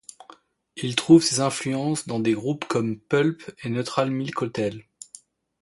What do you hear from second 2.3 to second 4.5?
groupes comme Pulp et Neutral Milk